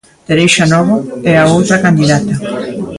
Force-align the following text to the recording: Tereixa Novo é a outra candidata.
Tereixa 0.27 0.65
Novo 0.73 0.95
é 1.31 1.33
a 1.39 1.45
outra 1.55 1.81
candidata. 1.85 2.35